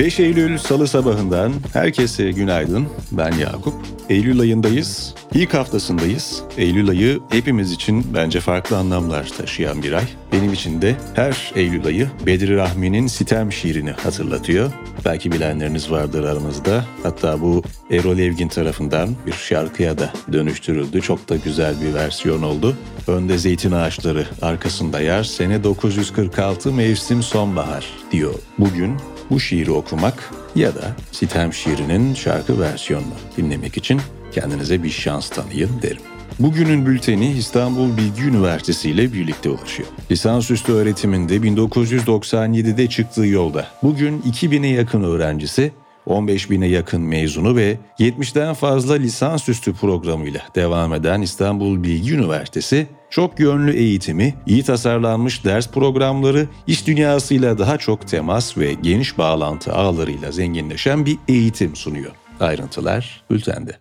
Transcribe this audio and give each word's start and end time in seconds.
5 0.00 0.20
Eylül 0.20 0.58
Salı 0.58 0.88
sabahından 0.88 1.52
herkese 1.72 2.30
günaydın. 2.30 2.88
Ben 3.12 3.32
Yakup. 3.32 3.74
Eylül 4.08 4.40
ayındayız. 4.40 5.14
İlk 5.34 5.54
haftasındayız. 5.54 6.42
Eylül 6.56 6.88
ayı 6.88 7.20
hepimiz 7.30 7.72
için 7.72 8.06
bence 8.14 8.40
farklı 8.40 8.76
anlamlar 8.76 9.28
taşıyan 9.38 9.82
bir 9.82 9.92
ay. 9.92 10.04
Benim 10.32 10.52
için 10.52 10.82
de 10.82 10.96
her 11.14 11.52
Eylül 11.54 11.86
ayı 11.86 12.08
Bedri 12.26 12.56
Rahmi'nin 12.56 13.06
Sitem 13.06 13.52
şiirini 13.52 13.90
hatırlatıyor. 13.90 14.72
Belki 15.04 15.32
bilenleriniz 15.32 15.90
vardır 15.90 16.24
aranızda. 16.24 16.84
Hatta 17.02 17.40
bu 17.40 17.62
Erol 17.90 18.18
Evgin 18.18 18.48
tarafından 18.48 19.08
bir 19.26 19.32
şarkıya 19.32 19.98
da 19.98 20.12
dönüştürüldü. 20.32 21.00
Çok 21.00 21.28
da 21.28 21.36
güzel 21.36 21.74
bir 21.80 21.94
versiyon 21.94 22.42
oldu. 22.42 22.76
Önde 23.06 23.38
zeytin 23.38 23.72
ağaçları, 23.72 24.26
arkasında 24.42 25.00
yer, 25.00 25.22
sene 25.22 25.64
946 25.64 26.72
mevsim 26.72 27.22
sonbahar 27.22 27.86
diyor. 28.12 28.34
Bugün 28.58 28.96
bu 29.30 29.40
şiiri 29.40 29.70
okumak 29.70 30.30
ya 30.54 30.74
da 30.74 30.96
Sitem 31.12 31.52
şiirinin 31.52 32.14
şarkı 32.14 32.60
versiyonunu 32.60 33.14
dinlemek 33.36 33.76
için 33.76 34.00
kendinize 34.32 34.82
bir 34.82 34.90
şans 34.90 35.28
tanıyın 35.28 35.82
derim. 35.82 36.02
Bugünün 36.38 36.86
bülteni 36.86 37.32
İstanbul 37.32 37.96
Bilgi 37.96 38.22
Üniversitesi 38.22 38.90
ile 38.90 39.12
birlikte 39.12 39.50
ulaşıyor. 39.50 39.88
Lisansüstü 40.10 40.72
öğretiminde 40.72 41.36
1997'de 41.36 42.88
çıktığı 42.88 43.26
yolda 43.26 43.66
bugün 43.82 44.20
2000'e 44.20 44.68
yakın 44.68 45.02
öğrencisi 45.02 45.72
15 46.06 46.50
bine 46.50 46.66
yakın 46.66 47.00
mezunu 47.00 47.56
ve 47.56 47.78
70'den 47.98 48.54
fazla 48.54 48.94
lisansüstü 48.94 49.72
programıyla 49.72 50.40
devam 50.54 50.94
eden 50.94 51.20
İstanbul 51.20 51.82
Bilgi 51.82 52.14
Üniversitesi, 52.14 52.86
çok 53.10 53.40
yönlü 53.40 53.72
eğitimi, 53.72 54.34
iyi 54.46 54.62
tasarlanmış 54.62 55.44
ders 55.44 55.68
programları, 55.68 56.48
iş 56.66 56.86
dünyasıyla 56.86 57.58
daha 57.58 57.78
çok 57.78 58.08
temas 58.08 58.58
ve 58.58 58.72
geniş 58.72 59.18
bağlantı 59.18 59.72
ağlarıyla 59.72 60.32
zenginleşen 60.32 61.06
bir 61.06 61.18
eğitim 61.28 61.76
sunuyor. 61.76 62.12
Ayrıntılar 62.40 63.24
bültende. 63.30 63.78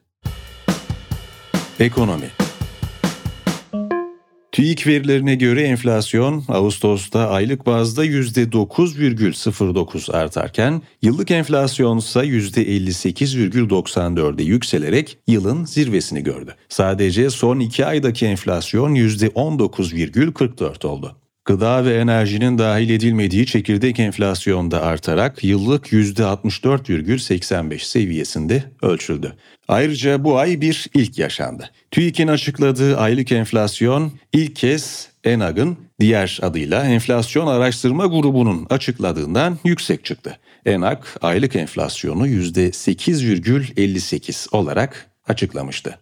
Ekonomi 1.79 2.29
TÜİK 4.51 4.87
verilerine 4.87 5.35
göre 5.35 5.61
enflasyon 5.61 6.43
Ağustos'ta 6.47 7.29
aylık 7.29 7.65
bazda 7.65 8.05
%9,09 8.05 10.11
artarken 10.11 10.81
yıllık 11.01 11.31
enflasyon 11.31 11.97
ise 11.97 12.19
%58,94'e 12.19 14.43
yükselerek 14.43 15.17
yılın 15.27 15.65
zirvesini 15.65 16.23
gördü. 16.23 16.55
Sadece 16.69 17.29
son 17.29 17.59
2 17.59 17.85
aydaki 17.85 18.25
enflasyon 18.25 18.95
%19,44 18.95 20.87
oldu. 20.87 21.15
Gıda 21.49 21.85
ve 21.85 21.97
enerjinin 21.97 22.57
dahil 22.57 22.89
edilmediği 22.89 23.45
çekirdek 23.45 23.99
enflasyonda 23.99 24.81
artarak 24.81 25.43
yıllık 25.43 25.87
%64,85 25.87 27.79
seviyesinde 27.79 28.63
ölçüldü. 28.81 29.33
Ayrıca 29.67 30.23
bu 30.23 30.37
ay 30.37 30.61
bir 30.61 30.87
ilk 30.93 31.19
yaşandı. 31.19 31.69
TÜİK'in 31.91 32.27
açıkladığı 32.27 32.97
aylık 32.97 33.31
enflasyon 33.31 34.11
ilk 34.33 34.55
kez 34.55 35.09
ENAG'ın 35.23 35.77
diğer 35.99 36.39
adıyla 36.41 36.83
Enflasyon 36.83 37.47
Araştırma 37.47 38.05
Grubu'nun 38.05 38.67
açıkladığından 38.69 39.57
yüksek 39.63 40.05
çıktı. 40.05 40.37
ENAG 40.65 41.03
aylık 41.21 41.55
enflasyonu 41.55 42.27
%8,58 42.27 44.55
olarak 44.55 45.05
açıklamıştı. 45.27 45.99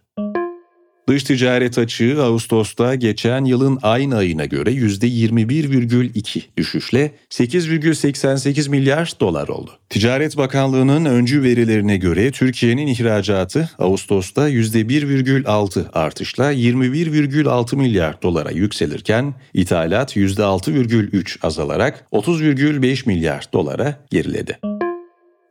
Dış 1.08 1.24
ticaret 1.24 1.78
açığı 1.78 2.24
Ağustos'ta 2.24 2.96
geçen 2.96 3.46
yılın 3.46 3.80
aynı 3.82 4.16
ayına 4.18 4.46
göre 4.46 4.72
%21,2 4.72 6.42
düşüşle 6.58 7.12
8,88 7.30 8.70
milyar 8.70 9.14
dolar 9.20 9.48
oldu. 9.48 9.72
Ticaret 9.90 10.38
Bakanlığı'nın 10.38 11.06
öncü 11.06 11.44
verilerine 11.44 11.98
göre 11.98 12.32
Türkiye'nin 12.32 12.88
ihracatı 12.88 13.70
Ağustos'ta 13.80 14.50
%1,6 14.50 15.92
artışla 15.92 16.54
21,6 16.54 17.76
milyar 17.76 18.22
dolara 18.22 18.52
yükselirken 18.52 19.34
ithalat 19.54 20.18
%6,3 20.18 21.46
azalarak 21.48 22.06
30,5 22.12 23.08
milyar 23.08 23.46
dolara 23.54 24.00
geriledi. 24.10 24.77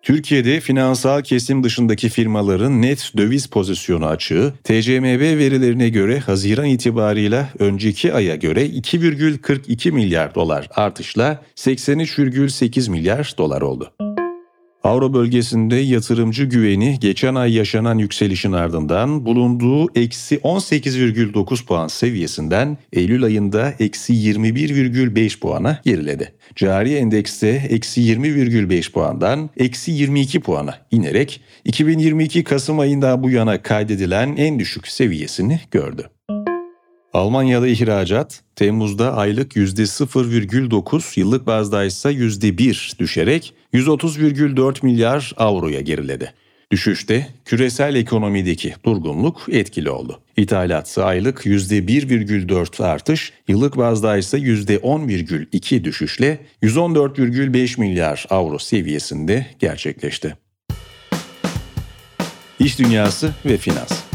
Türkiye'de 0.06 0.60
finansal 0.60 1.22
kesim 1.22 1.64
dışındaki 1.64 2.08
firmaların 2.08 2.82
net 2.82 3.12
döviz 3.16 3.46
pozisyonu 3.46 4.06
açığı, 4.06 4.52
TCMB 4.64 5.20
verilerine 5.20 5.88
göre 5.88 6.18
Haziran 6.18 6.66
itibarıyla 6.66 7.48
önceki 7.58 8.14
aya 8.14 8.36
göre 8.36 8.66
2,42 8.66 9.92
milyar 9.92 10.34
dolar 10.34 10.68
artışla 10.74 11.42
83,8 11.56 12.90
milyar 12.90 13.34
dolar 13.38 13.62
oldu. 13.62 13.92
Avro 14.86 15.12
bölgesinde 15.12 15.76
yatırımcı 15.76 16.44
güveni 16.44 16.98
geçen 17.00 17.34
ay 17.34 17.54
yaşanan 17.54 17.98
yükselişin 17.98 18.52
ardından 18.52 19.26
bulunduğu 19.26 19.98
eksi 19.98 20.36
18,9 20.36 21.64
puan 21.64 21.88
seviyesinden 21.88 22.78
Eylül 22.92 23.24
ayında 23.24 23.74
eksi 23.78 24.12
21,5 24.12 25.40
puana 25.40 25.80
geriledi. 25.84 26.32
Cari 26.54 26.94
endekste 26.94 27.48
eksi 27.48 28.00
20,5 28.00 28.92
puandan 28.92 29.50
eksi 29.56 29.92
22 29.92 30.40
puana 30.40 30.74
inerek 30.90 31.40
2022 31.64 32.44
Kasım 32.44 32.78
ayında 32.78 33.22
bu 33.22 33.30
yana 33.30 33.62
kaydedilen 33.62 34.36
en 34.36 34.58
düşük 34.58 34.88
seviyesini 34.88 35.60
gördü. 35.70 36.10
Almanya'da 37.16 37.68
ihracat 37.68 38.40
Temmuz'da 38.56 39.16
aylık 39.16 39.56
%0,9, 39.56 41.20
yıllık 41.20 41.46
bazda 41.46 41.84
ise 41.84 42.08
%1 42.10 42.98
düşerek 42.98 43.54
130,4 43.74 44.82
milyar 44.82 45.32
avroya 45.36 45.80
geriledi. 45.80 46.32
Düşüşte 46.70 47.26
küresel 47.44 47.94
ekonomideki 47.94 48.74
durgunluk 48.84 49.46
etkili 49.52 49.90
oldu. 49.90 50.20
İthalatsa 50.36 51.04
aylık 51.04 51.46
%1,4 51.46 52.84
artış, 52.84 53.32
yıllık 53.48 53.76
bazda 53.76 54.16
ise 54.16 54.38
%10,2 54.38 55.84
düşüşle 55.84 56.38
114,5 56.62 57.80
milyar 57.80 58.26
avro 58.30 58.58
seviyesinde 58.58 59.46
gerçekleşti. 59.58 60.36
İş 62.58 62.78
dünyası 62.78 63.34
ve 63.46 63.56
finans 63.56 64.05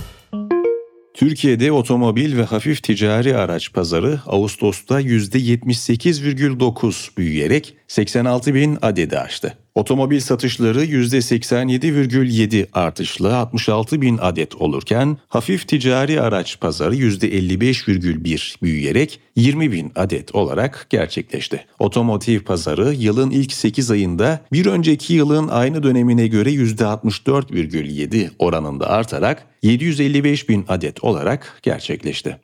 Türkiye'de 1.22 1.72
otomobil 1.72 2.38
ve 2.38 2.44
hafif 2.44 2.84
ticari 2.84 3.38
araç 3.38 3.74
pazarı 3.74 4.20
Ağustos'ta 4.26 5.02
%78,9 5.02 7.18
büyüyerek 7.18 7.76
86 7.88 8.54
bin 8.54 8.78
adedi 8.82 9.20
aştı. 9.20 9.58
Otomobil 9.76 10.20
satışları 10.20 10.86
%87,7 10.86 12.68
artışla 12.74 13.38
66 13.38 14.02
bin 14.02 14.18
adet 14.18 14.56
olurken 14.56 15.18
hafif 15.28 15.68
ticari 15.68 16.22
araç 16.22 16.59
pazarı 16.59 16.96
%55,1 16.96 18.62
büyüyerek 18.62 19.20
20 19.36 19.72
bin 19.72 19.92
adet 19.96 20.36
olarak 20.36 20.88
gerçekleşti. 20.90 21.66
Otomotiv 21.80 22.40
pazarı 22.40 22.94
yılın 22.94 23.31
ilk 23.31 23.54
8 23.54 23.92
ayında 23.92 24.40
bir 24.52 24.66
önceki 24.66 25.14
yılın 25.14 25.48
aynı 25.48 25.84
dönemine 25.84 26.28
göre 26.28 26.50
%64,7 26.50 28.30
oranında 28.40 28.90
artarak 28.90 29.48
755 29.64 30.50
bin 30.50 30.66
adet 30.68 31.04
olarak 31.04 31.60
gerçekleşti. 31.64 32.38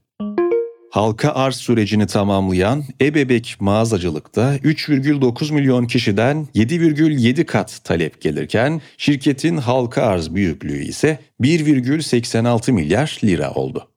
Halka 0.98 1.32
arz 1.32 1.56
sürecini 1.56 2.08
tamamlayan 2.08 2.84
e-bebek 3.02 3.56
mağazacılıkta 3.60 4.58
3,9 4.58 5.54
milyon 5.54 5.86
kişiden 5.86 6.48
7,7 6.56 7.46
kat 7.46 7.80
talep 7.84 8.22
gelirken 8.22 8.82
şirketin 8.98 9.58
halka 9.58 10.02
arz 10.02 10.36
büyüklüğü 10.36 10.84
ise 10.84 11.20
1,86 11.42 12.72
milyar 12.72 13.20
lira 13.24 13.52
oldu. 13.54 13.88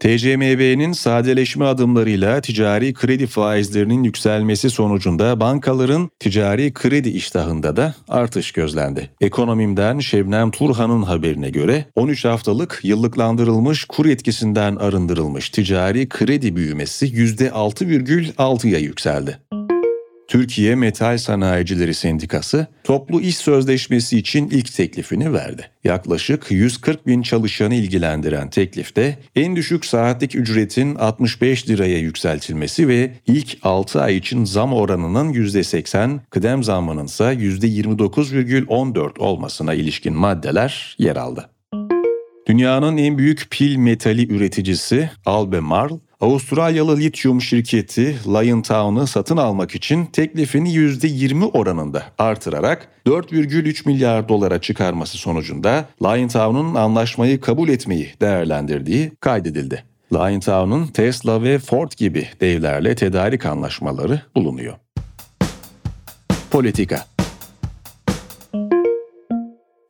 TCMB'nin 0.00 0.92
sadeleşme 0.92 1.64
adımlarıyla 1.64 2.40
ticari 2.40 2.94
kredi 2.94 3.26
faizlerinin 3.26 4.04
yükselmesi 4.04 4.70
sonucunda 4.70 5.40
bankaların 5.40 6.10
ticari 6.18 6.72
kredi 6.72 7.08
iştahında 7.08 7.76
da 7.76 7.94
artış 8.08 8.52
gözlendi. 8.52 9.10
Ekonomimden 9.20 9.98
Şebnem 9.98 10.50
Turhan'ın 10.50 11.02
haberine 11.02 11.50
göre 11.50 11.84
13 11.94 12.24
haftalık 12.24 12.80
yıllıklandırılmış 12.82 13.84
kur 13.84 14.06
etkisinden 14.06 14.76
arındırılmış 14.76 15.50
ticari 15.50 16.08
kredi 16.08 16.56
büyümesi 16.56 17.06
%6,6'ya 17.06 18.78
yükseldi. 18.78 19.38
Türkiye 20.28 20.74
Metal 20.74 21.18
Sanayicileri 21.18 21.94
Sendikası 21.94 22.66
toplu 22.84 23.20
iş 23.20 23.36
sözleşmesi 23.36 24.18
için 24.18 24.50
ilk 24.50 24.72
teklifini 24.72 25.32
verdi. 25.32 25.70
Yaklaşık 25.84 26.46
140 26.50 27.06
bin 27.06 27.22
çalışanı 27.22 27.74
ilgilendiren 27.74 28.50
teklifte 28.50 29.18
en 29.36 29.56
düşük 29.56 29.84
saatlik 29.84 30.34
ücretin 30.34 30.94
65 30.94 31.68
liraya 31.68 31.98
yükseltilmesi 31.98 32.88
ve 32.88 33.10
ilk 33.26 33.58
6 33.62 34.00
ay 34.02 34.16
için 34.16 34.44
zam 34.44 34.72
oranının 34.72 35.32
%80, 35.32 36.18
kıdem 36.30 36.62
zammının 36.62 37.04
ise 37.04 37.24
%29,14 37.24 39.18
olmasına 39.18 39.74
ilişkin 39.74 40.14
maddeler 40.14 40.96
yer 40.98 41.16
aldı. 41.16 41.50
Dünyanın 42.48 42.96
en 42.96 43.18
büyük 43.18 43.50
pil 43.50 43.76
metali 43.76 44.32
üreticisi 44.32 45.10
Albemarle, 45.26 45.94
Avustralyalı 46.20 46.98
lityum 46.98 47.42
şirketi 47.42 48.16
Liontown'u 48.26 49.06
satın 49.06 49.36
almak 49.36 49.74
için 49.74 50.06
teklifini 50.06 50.74
%20 50.74 51.44
oranında 51.44 52.02
artırarak 52.18 52.88
4,3 53.06 53.88
milyar 53.88 54.28
dolara 54.28 54.60
çıkarması 54.60 55.18
sonucunda 55.18 55.88
Liontown'un 56.02 56.74
anlaşmayı 56.74 57.40
kabul 57.40 57.68
etmeyi 57.68 58.10
değerlendirdiği 58.20 59.12
kaydedildi. 59.20 59.84
Liontown'un 60.12 60.86
Tesla 60.86 61.42
ve 61.42 61.58
Ford 61.58 61.92
gibi 61.96 62.28
devlerle 62.40 62.94
tedarik 62.94 63.46
anlaşmaları 63.46 64.22
bulunuyor. 64.36 64.74
Politika 66.50 67.17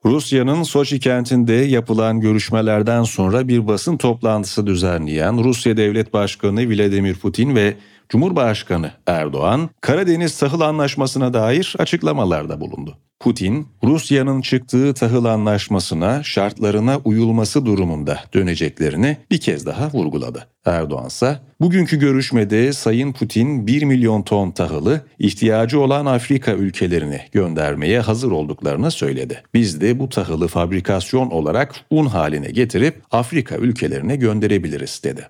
Rusya'nın 0.08 0.62
Soçi 0.62 1.00
kentinde 1.00 1.52
yapılan 1.52 2.20
görüşmelerden 2.20 3.02
sonra 3.02 3.48
bir 3.48 3.66
basın 3.66 3.96
toplantısı 3.96 4.66
düzenleyen 4.66 5.44
Rusya 5.44 5.76
Devlet 5.76 6.12
Başkanı 6.12 6.68
Vladimir 6.68 7.14
Putin 7.14 7.56
ve 7.56 7.76
Cumhurbaşkanı 8.08 8.90
Erdoğan, 9.06 9.70
Karadeniz 9.80 10.38
Tahıl 10.38 10.60
Anlaşması'na 10.60 11.34
dair 11.34 11.74
açıklamalarda 11.78 12.60
bulundu. 12.60 12.98
Putin, 13.20 13.68
Rusya'nın 13.84 14.40
çıktığı 14.40 14.94
tahıl 14.94 15.24
anlaşmasına 15.24 16.22
şartlarına 16.22 16.98
uyulması 17.04 17.66
durumunda 17.66 18.20
döneceklerini 18.34 19.16
bir 19.30 19.38
kez 19.38 19.66
daha 19.66 19.90
vurguladı. 19.92 20.46
Erdoğan 20.64 21.06
ise 21.06 21.38
bugünkü 21.60 21.98
görüşmede 21.98 22.72
Sayın 22.72 23.12
Putin 23.12 23.66
1 23.66 23.82
milyon 23.82 24.22
ton 24.22 24.50
tahılı 24.50 25.00
ihtiyacı 25.18 25.80
olan 25.80 26.06
Afrika 26.06 26.52
ülkelerine 26.52 27.26
göndermeye 27.32 28.00
hazır 28.00 28.30
olduklarını 28.30 28.90
söyledi. 28.90 29.42
Biz 29.54 29.80
de 29.80 29.98
bu 29.98 30.08
tahılı 30.08 30.48
fabrikasyon 30.48 31.30
olarak 31.30 31.74
un 31.90 32.06
haline 32.06 32.50
getirip 32.50 33.02
Afrika 33.10 33.56
ülkelerine 33.56 34.16
gönderebiliriz 34.16 35.00
dedi. 35.04 35.28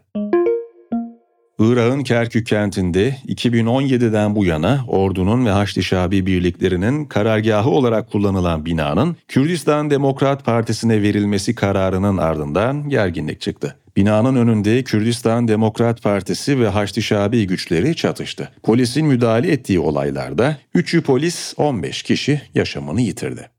Irak'ın 1.61 2.03
Kerkük 2.03 2.47
kentinde 2.47 3.17
2017'den 3.29 4.37
bu 4.37 4.45
yana 4.45 4.85
ordunun 4.89 5.47
ve 5.47 5.51
Haçlı 5.51 5.83
Şabi 5.83 6.27
birliklerinin 6.27 7.05
karargahı 7.05 7.71
olarak 7.71 8.13
kullanılan 8.13 8.67
binanın 8.67 9.17
Kürdistan 9.29 9.91
Demokrat 9.91 10.45
Partisi'ne 10.45 11.03
verilmesi 11.03 11.55
kararının 11.55 12.17
ardından 12.17 12.89
gerginlik 12.89 13.41
çıktı. 13.41 13.77
Binanın 13.97 14.37
önünde 14.37 14.83
Kürdistan 14.83 15.49
Demokrat 15.49 16.03
Partisi 16.03 16.61
ve 16.61 16.69
Haçlı 16.69 17.03
Şabi 17.03 17.47
güçleri 17.47 17.97
çatıştı. 17.97 18.49
Polisin 18.63 19.07
müdahale 19.07 19.53
ettiği 19.53 19.81
olaylarda 19.81 20.57
3'ü 20.75 21.03
polis 21.03 21.55
15 21.57 22.03
kişi 22.03 22.43
yaşamını 22.55 23.01
yitirdi. 23.01 23.58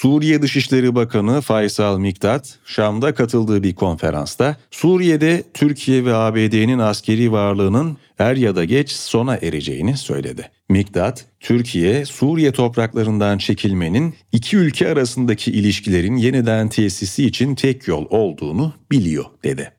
Suriye 0.00 0.42
Dışişleri 0.42 0.94
Bakanı 0.94 1.40
Faysal 1.40 1.98
Miktat, 1.98 2.58
Şam'da 2.64 3.14
katıldığı 3.14 3.62
bir 3.62 3.74
konferansta 3.74 4.56
Suriye'de 4.70 5.42
Türkiye 5.54 6.04
ve 6.04 6.14
ABD'nin 6.14 6.78
askeri 6.78 7.32
varlığının 7.32 7.96
er 8.18 8.36
ya 8.36 8.56
da 8.56 8.64
geç 8.64 8.90
sona 8.90 9.36
ereceğini 9.36 9.96
söyledi. 9.96 10.50
Miktat, 10.68 11.26
Türkiye, 11.40 12.04
Suriye 12.04 12.52
topraklarından 12.52 13.38
çekilmenin 13.38 14.14
iki 14.32 14.56
ülke 14.56 14.88
arasındaki 14.88 15.50
ilişkilerin 15.50 16.16
yeniden 16.16 16.68
tesisi 16.68 17.24
için 17.24 17.54
tek 17.54 17.88
yol 17.88 18.06
olduğunu 18.10 18.72
biliyor 18.90 19.24
dedi. 19.44 19.72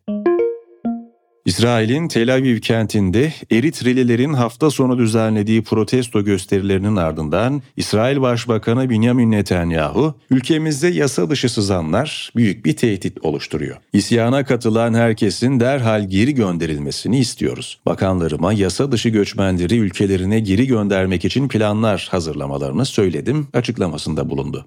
İsrail'in 1.45 2.07
Tel 2.07 2.33
Aviv 2.33 2.59
kentinde 2.59 3.33
Eritrelilerin 3.51 4.33
hafta 4.33 4.71
sonu 4.71 4.97
düzenlediği 4.97 5.63
protesto 5.63 6.24
gösterilerinin 6.24 6.95
ardından 6.95 7.62
İsrail 7.77 8.21
Başbakanı 8.21 8.89
Benjamin 8.89 9.31
Netanyahu, 9.31 10.13
ülkemizde 10.30 10.88
yasa 10.88 11.30
dışı 11.30 11.50
sızanlar 11.50 12.31
büyük 12.36 12.65
bir 12.65 12.75
tehdit 12.75 13.25
oluşturuyor. 13.25 13.77
İsyana 13.94 14.45
katılan 14.45 14.94
herkesin 14.94 15.59
derhal 15.59 16.09
geri 16.09 16.36
gönderilmesini 16.36 17.19
istiyoruz. 17.19 17.80
Bakanlarıma 17.86 18.53
yasa 18.53 18.91
dışı 18.91 19.09
göçmenleri 19.09 19.77
ülkelerine 19.77 20.39
geri 20.39 20.68
göndermek 20.68 21.25
için 21.25 21.48
planlar 21.48 22.07
hazırlamalarını 22.12 22.86
söyledim 22.86 23.48
açıklamasında 23.53 24.30
bulundu. 24.30 24.65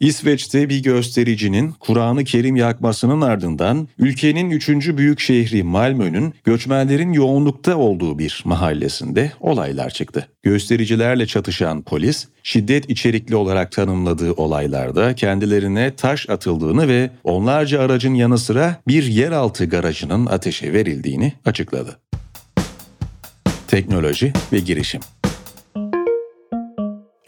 İsveç'te 0.00 0.68
bir 0.68 0.82
göstericinin 0.82 1.70
Kur'an-ı 1.80 2.24
Kerim 2.24 2.56
yakmasının 2.56 3.20
ardından 3.20 3.88
ülkenin 3.98 4.50
üçüncü 4.50 4.98
büyük 4.98 5.20
şehri 5.20 5.62
Malmö'nün 5.62 6.34
göçmenlerin 6.44 7.12
yoğunlukta 7.12 7.76
olduğu 7.76 8.18
bir 8.18 8.42
mahallesinde 8.44 9.32
olaylar 9.40 9.90
çıktı. 9.90 10.28
Göstericilerle 10.42 11.26
çatışan 11.26 11.82
polis, 11.82 12.28
şiddet 12.42 12.90
içerikli 12.90 13.36
olarak 13.36 13.72
tanımladığı 13.72 14.32
olaylarda 14.32 15.14
kendilerine 15.14 15.94
taş 15.96 16.30
atıldığını 16.30 16.88
ve 16.88 17.10
onlarca 17.24 17.80
aracın 17.80 18.14
yanı 18.14 18.38
sıra 18.38 18.76
bir 18.88 19.04
yeraltı 19.04 19.64
garajının 19.64 20.26
ateşe 20.26 20.72
verildiğini 20.72 21.32
açıkladı. 21.44 21.98
Teknoloji 23.68 24.32
ve 24.52 24.58
girişim 24.58 25.00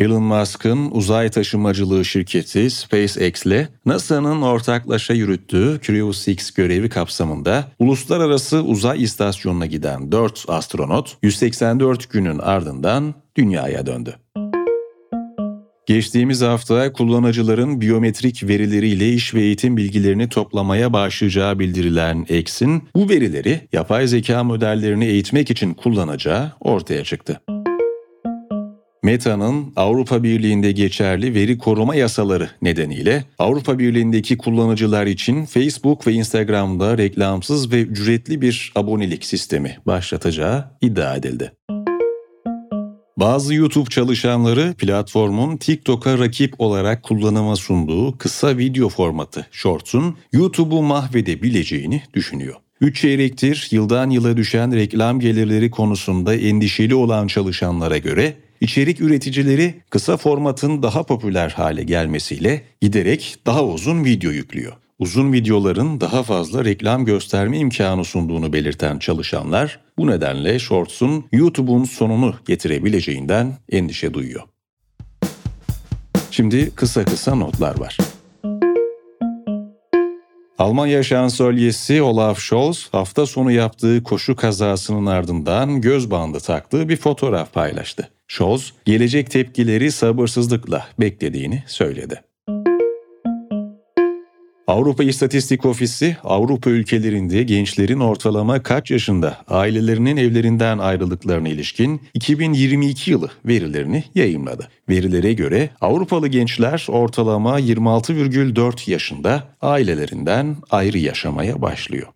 Elon 0.02 0.22
Musk'ın 0.22 0.90
uzay 0.90 1.31
taşımacılığı 1.31 2.04
şirketi 2.04 2.70
SpaceX 2.70 3.46
ile 3.46 3.69
NASA'nın 3.87 4.43
ortaklaşa 4.43 5.14
yürüttüğü 5.14 5.81
6 6.08 6.54
görevi 6.54 6.88
kapsamında 6.88 7.64
uluslararası 7.78 8.62
uzay 8.62 9.02
istasyonuna 9.02 9.66
giden 9.66 10.12
4 10.12 10.44
astronot 10.49 11.16
184 11.22 12.10
günün 12.10 12.38
ardından 12.38 13.14
dünyaya 13.37 13.87
döndü. 13.87 14.16
Geçtiğimiz 15.87 16.43
hafta 16.43 16.93
kullanıcıların 16.93 17.81
biyometrik 17.81 18.48
verileriyle 18.48 19.12
iş 19.12 19.34
ve 19.34 19.40
eğitim 19.40 19.76
bilgilerini 19.76 20.28
toplamaya 20.28 20.93
başlayacağı 20.93 21.58
bildirilen 21.58 22.26
X'in 22.28 22.88
bu 22.94 23.08
verileri 23.08 23.69
yapay 23.72 24.06
zeka 24.06 24.44
modellerini 24.44 25.05
eğitmek 25.05 25.50
için 25.50 25.75
kullanacağı 25.75 26.52
ortaya 26.60 27.05
çıktı. 27.05 27.40
Meta'nın 29.04 29.72
Avrupa 29.76 30.22
Birliği'nde 30.22 30.72
geçerli 30.72 31.34
veri 31.34 31.58
koruma 31.58 31.94
yasaları 31.94 32.50
nedeniyle 32.62 33.25
Avrupa 33.38 33.78
Birliği'ndeki 33.78 34.38
kullanıcılar 34.38 35.06
için 35.06 35.44
Facebook 35.44 36.06
ve 36.06 36.12
Instagram'da 36.12 36.99
reklamsız 36.99 37.72
ve 37.72 37.82
ücretli 37.82 38.40
bir 38.40 38.72
abonelik 38.75 39.25
sistemi 39.25 39.78
başlatacağı 39.87 40.64
iddia 40.81 41.16
edildi. 41.16 41.52
Bazı 43.16 43.54
YouTube 43.54 43.90
çalışanları 43.90 44.75
platformun 44.78 45.56
TikTok'a 45.56 46.19
rakip 46.19 46.60
olarak 46.60 47.02
kullanıma 47.02 47.56
sunduğu 47.56 48.19
kısa 48.19 48.58
video 48.58 48.88
formatı 48.88 49.46
Shorts'un 49.50 50.16
YouTube'u 50.32 50.82
mahvedebileceğini 50.82 52.03
düşünüyor. 52.15 52.55
3 52.81 53.00
çeyrektir 53.00 53.69
yıldan 53.70 54.10
yıla 54.10 54.36
düşen 54.36 54.74
reklam 54.74 55.20
gelirleri 55.20 55.70
konusunda 55.70 56.34
endişeli 56.34 56.94
olan 56.94 57.27
çalışanlara 57.27 57.98
göre 57.98 58.34
İçerik 58.62 59.00
üreticileri 59.00 59.74
kısa 59.90 60.16
formatın 60.16 60.82
daha 60.82 61.02
popüler 61.02 61.50
hale 61.50 61.82
gelmesiyle 61.82 62.62
giderek 62.81 63.36
daha 63.46 63.64
uzun 63.64 64.04
video 64.04 64.31
yüklüyor. 64.31 64.72
Uzun 64.98 65.32
videoların 65.32 66.00
daha 66.00 66.22
fazla 66.22 66.64
reklam 66.64 67.04
gösterme 67.04 67.58
imkanı 67.58 68.04
sunduğunu 68.04 68.52
belirten 68.52 68.98
çalışanlar 68.98 69.81
bu 69.98 70.06
nedenle 70.06 70.58
Shorts'un 70.58 71.24
YouTube'un 71.32 71.84
sonunu 71.84 72.34
getirebileceğinden 72.46 73.52
endişe 73.72 74.14
duyuyor. 74.14 74.42
Şimdi 76.31 76.70
kısa 76.70 77.04
kısa 77.04 77.34
notlar 77.34 77.81
var. 77.81 77.96
Almanya 80.58 81.02
şansölyesi 81.02 82.02
Olaf 82.02 82.38
Scholz 82.38 82.88
hafta 82.92 83.26
sonu 83.26 83.52
yaptığı 83.52 84.02
koşu 84.02 84.36
kazasının 84.36 85.06
ardından 85.06 85.81
göz 85.81 86.10
bandı 86.10 86.40
taktığı 86.40 86.88
bir 86.88 86.96
fotoğraf 86.96 87.52
paylaştı. 87.52 88.08
Scholz, 88.32 88.72
gelecek 88.84 89.31
tepkileri 89.31 89.93
sabırsızlıkla 89.93 90.86
beklediğini 91.01 91.62
söyledi. 91.67 92.22
Avrupa 94.67 95.05
İstatistik 95.05 95.67
Ofisi, 95.67 96.17
Avrupa 96.24 96.70
ülkelerinde 96.70 97.43
gençlerin 97.43 98.01
ortalama 98.01 98.62
kaç 98.62 98.91
yaşında 98.91 99.36
ailelerinin 99.48 100.17
evlerinden 100.17 100.79
ayrıldıklarına 100.79 101.48
ilişkin 101.48 102.01
2022 102.15 103.10
yılı 103.10 103.31
verilerini 103.44 104.05
yayımladı. 104.15 104.69
Verilere 104.89 105.32
göre 105.32 105.70
Avrupalı 105.81 106.29
gençler 106.29 106.86
ortalama 106.89 107.60
26,4 107.60 108.91
yaşında 108.91 109.44
ailelerinden 109.60 110.56
ayrı 110.70 110.98
yaşamaya 110.98 111.62
başlıyor. 111.62 112.06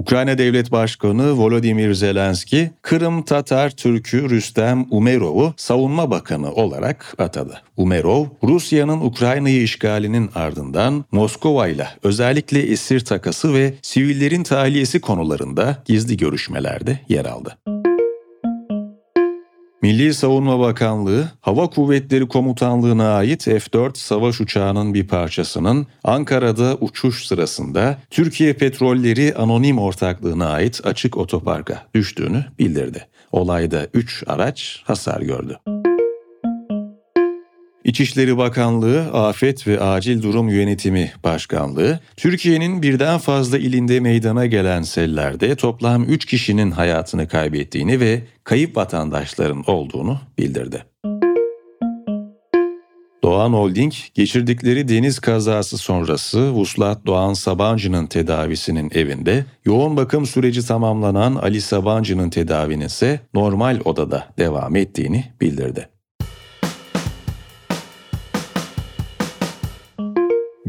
Ukrayna 0.00 0.38
Devlet 0.38 0.72
Başkanı 0.72 1.32
Volodymyr 1.32 1.94
Zelenski, 1.94 2.70
Kırım 2.82 3.22
Tatar 3.22 3.70
Türk'ü 3.70 4.30
Rüstem 4.30 4.86
Umerov'u 4.90 5.54
savunma 5.56 6.10
bakanı 6.10 6.52
olarak 6.52 7.14
atadı. 7.18 7.62
Umerov, 7.76 8.26
Rusya'nın 8.42 9.00
Ukrayna'yı 9.00 9.62
işgalinin 9.62 10.30
ardından 10.34 11.04
Moskova 11.12 11.68
ile 11.68 11.88
özellikle 12.02 12.62
esir 12.62 13.00
takası 13.00 13.54
ve 13.54 13.74
sivillerin 13.82 14.42
tahliyesi 14.42 15.00
konularında 15.00 15.82
gizli 15.84 16.16
görüşmelerde 16.16 17.00
yer 17.08 17.24
aldı. 17.24 17.79
Milli 19.82 20.14
Savunma 20.14 20.60
Bakanlığı, 20.60 21.30
Hava 21.40 21.66
Kuvvetleri 21.66 22.28
Komutanlığı'na 22.28 23.14
ait 23.14 23.44
F-4 23.44 23.98
savaş 23.98 24.40
uçağının 24.40 24.94
bir 24.94 25.06
parçasının 25.06 25.86
Ankara'da 26.04 26.76
uçuş 26.80 27.26
sırasında 27.26 27.98
Türkiye 28.10 28.52
Petrolleri 28.52 29.34
Anonim 29.34 29.78
Ortaklığı'na 29.78 30.48
ait 30.48 30.80
açık 30.84 31.16
otoparka 31.16 31.86
düştüğünü 31.94 32.44
bildirdi. 32.58 33.06
Olayda 33.32 33.86
3 33.94 34.24
araç 34.26 34.82
hasar 34.84 35.20
gördü. 35.20 35.58
İçişleri 37.90 38.36
Bakanlığı, 38.38 39.00
Afet 39.12 39.66
ve 39.66 39.80
Acil 39.80 40.22
Durum 40.22 40.48
Yönetimi 40.48 41.12
Başkanlığı, 41.24 42.00
Türkiye'nin 42.16 42.82
birden 42.82 43.18
fazla 43.18 43.58
ilinde 43.58 44.00
meydana 44.00 44.46
gelen 44.46 44.82
sellerde 44.82 45.54
toplam 45.54 46.04
3 46.04 46.24
kişinin 46.24 46.70
hayatını 46.70 47.28
kaybettiğini 47.28 48.00
ve 48.00 48.22
kayıp 48.44 48.76
vatandaşların 48.76 49.64
olduğunu 49.66 50.18
bildirdi. 50.38 50.84
Doğan 53.22 53.52
Holding, 53.52 53.92
geçirdikleri 54.14 54.88
deniz 54.88 55.18
kazası 55.18 55.78
sonrası 55.78 56.50
Vuslat 56.50 57.06
Doğan 57.06 57.32
Sabancı'nın 57.32 58.06
tedavisinin 58.06 58.90
evinde, 58.94 59.44
yoğun 59.64 59.96
bakım 59.96 60.26
süreci 60.26 60.66
tamamlanan 60.66 61.34
Ali 61.34 61.60
Sabancı'nın 61.60 62.30
tedavinin 62.30 62.86
ise 62.86 63.20
normal 63.34 63.80
odada 63.84 64.28
devam 64.38 64.76
ettiğini 64.76 65.24
bildirdi. 65.40 65.88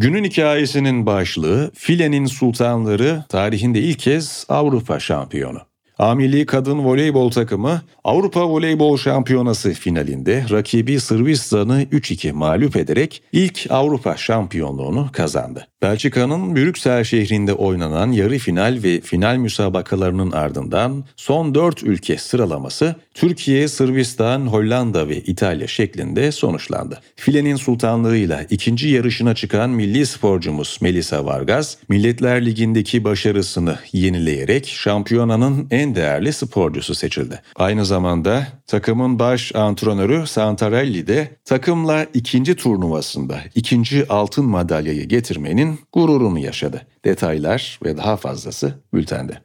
Günün 0.01 0.23
hikayesinin 0.23 1.05
başlığı 1.05 1.71
Filenin 1.75 2.25
Sultanları 2.25 3.23
tarihinde 3.29 3.79
ilk 3.79 3.99
kez 3.99 4.45
Avrupa 4.49 4.99
şampiyonu. 4.99 5.70
A 6.01 6.17
Kadın 6.47 6.85
Voleybol 6.85 7.31
takımı 7.31 7.81
Avrupa 8.03 8.49
Voleybol 8.49 8.97
Şampiyonası 8.97 9.73
finalinde 9.73 10.45
rakibi 10.51 10.99
Sırbistan'ı 10.99 11.83
3-2 11.83 12.33
mağlup 12.33 12.75
ederek 12.75 13.23
ilk 13.31 13.67
Avrupa 13.69 14.17
şampiyonluğunu 14.17 15.09
kazandı. 15.13 15.67
Belçika'nın 15.81 16.55
Brüksel 16.55 17.03
şehrinde 17.03 17.53
oynanan 17.53 18.11
yarı 18.11 18.37
final 18.37 18.79
ve 18.83 19.01
final 19.01 19.35
müsabakalarının 19.37 20.31
ardından 20.31 21.03
son 21.15 21.55
4 21.55 21.83
ülke 21.83 22.17
sıralaması 22.17 22.95
Türkiye, 23.13 23.67
Sırbistan, 23.67 24.47
Hollanda 24.47 25.07
ve 25.07 25.17
İtalya 25.17 25.67
şeklinde 25.67 26.31
sonuçlandı. 26.31 27.01
Filenin 27.15 27.55
sultanlığıyla 27.55 28.45
ikinci 28.49 28.87
yarışına 28.87 29.35
çıkan 29.35 29.69
milli 29.69 30.05
sporcumuz 30.05 30.77
Melisa 30.81 31.25
Vargas, 31.25 31.77
Milletler 31.89 32.45
Ligi'ndeki 32.45 33.03
başarısını 33.03 33.77
yenileyerek 33.93 34.67
şampiyonanın 34.67 35.67
değerli 35.95 36.33
sporcusu 36.33 36.95
seçildi. 36.95 37.41
Aynı 37.55 37.85
zamanda 37.85 38.47
takımın 38.67 39.19
baş 39.19 39.55
antrenörü 39.55 40.27
Santarelli 40.27 41.07
de 41.07 41.31
takımla 41.45 42.05
ikinci 42.13 42.55
turnuvasında 42.55 43.39
ikinci 43.55 44.07
altın 44.09 44.45
madalyayı 44.45 45.07
getirmenin 45.07 45.79
gururunu 45.93 46.39
yaşadı. 46.39 46.87
Detaylar 47.05 47.79
ve 47.85 47.97
daha 47.97 48.17
fazlası 48.17 48.73
bültende. 48.93 49.41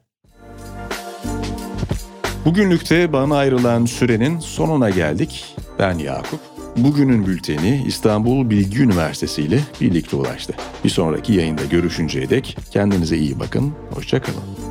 Bugünlükte 2.44 3.12
bana 3.12 3.36
ayrılan 3.36 3.84
sürenin 3.84 4.38
sonuna 4.38 4.90
geldik. 4.90 5.56
Ben 5.78 5.98
Yakup. 5.98 6.40
Bugünün 6.76 7.26
bülteni 7.26 7.84
İstanbul 7.86 8.50
Bilgi 8.50 8.82
Üniversitesi 8.82 9.42
ile 9.42 9.60
birlikte 9.80 10.16
ulaştı. 10.16 10.54
Bir 10.84 10.88
sonraki 10.88 11.32
yayında 11.32 11.64
görüşünceye 11.64 12.30
dek 12.30 12.58
kendinize 12.70 13.16
iyi 13.16 13.40
bakın, 13.40 13.74
hoşçakalın. 13.90 14.65